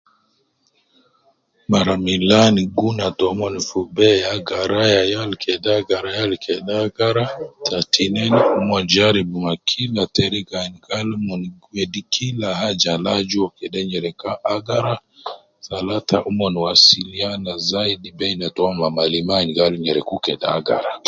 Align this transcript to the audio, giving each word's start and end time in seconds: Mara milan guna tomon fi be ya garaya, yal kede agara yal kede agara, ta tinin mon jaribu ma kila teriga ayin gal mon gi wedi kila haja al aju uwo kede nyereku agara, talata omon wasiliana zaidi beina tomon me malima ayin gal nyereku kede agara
Mara 1.71 1.95
milan 2.05 2.55
guna 2.77 3.05
tomon 3.19 3.55
fi 3.67 3.79
be 3.95 4.09
ya 4.23 4.33
garaya, 4.47 5.01
yal 5.13 5.31
kede 5.43 5.69
agara 5.79 6.09
yal 6.19 6.33
kede 6.45 6.73
agara, 6.85 7.25
ta 7.67 7.79
tinin 7.93 8.33
mon 8.67 8.83
jaribu 8.93 9.37
ma 9.45 9.53
kila 9.69 10.01
teriga 10.15 10.55
ayin 10.61 10.75
gal 10.85 11.09
mon 11.25 11.41
gi 11.51 11.67
wedi 11.73 12.01
kila 12.15 12.47
haja 12.61 12.91
al 12.97 13.05
aju 13.15 13.35
uwo 13.41 13.47
kede 13.59 13.79
nyereku 13.89 14.27
agara, 14.55 14.93
talata 15.65 16.17
omon 16.29 16.53
wasiliana 16.63 17.51
zaidi 17.71 18.09
beina 18.19 18.47
tomon 18.55 18.77
me 18.79 18.89
malima 18.97 19.33
ayin 19.37 19.51
gal 19.57 19.71
nyereku 19.83 20.15
kede 20.25 20.47
agara 20.57 20.91